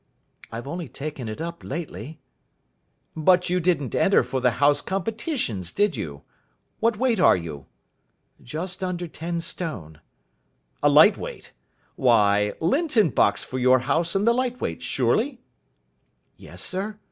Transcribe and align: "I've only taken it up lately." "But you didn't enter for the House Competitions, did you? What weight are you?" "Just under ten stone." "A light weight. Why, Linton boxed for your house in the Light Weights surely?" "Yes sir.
"I've 0.51 0.65
only 0.67 0.89
taken 0.89 1.29
it 1.29 1.39
up 1.39 1.63
lately." 1.63 2.19
"But 3.15 3.51
you 3.51 3.59
didn't 3.59 3.93
enter 3.93 4.23
for 4.23 4.41
the 4.41 4.49
House 4.57 4.81
Competitions, 4.81 5.71
did 5.71 5.95
you? 5.95 6.23
What 6.79 6.97
weight 6.97 7.19
are 7.19 7.37
you?" 7.37 7.67
"Just 8.41 8.83
under 8.83 9.07
ten 9.07 9.41
stone." 9.41 10.01
"A 10.81 10.89
light 10.89 11.17
weight. 11.19 11.51
Why, 11.97 12.53
Linton 12.59 13.11
boxed 13.11 13.45
for 13.45 13.59
your 13.59 13.81
house 13.81 14.15
in 14.15 14.25
the 14.25 14.33
Light 14.33 14.59
Weights 14.59 14.83
surely?" 14.85 15.39
"Yes 16.35 16.63
sir. 16.63 16.97